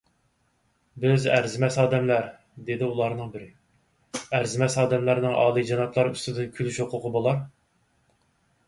[1.03, 2.25] _بىز ئەرزىمەس ئادەملەر،_
[2.71, 3.51] دېدى ئۇلارنىڭ بىرى،_
[4.39, 7.43] ئەرزىمەس ئادەملەرنىڭ ئالىيجانابلار ئۈستىدىن كۈلۈش ھوقۇقى بولار!؟